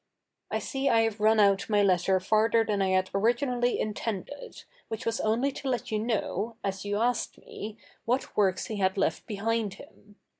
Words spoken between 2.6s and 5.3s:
than I had originally intended, which was